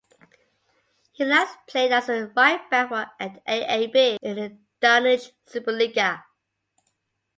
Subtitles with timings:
[1.11, 6.23] He last played as a right back for AaB in the Danish Superliga.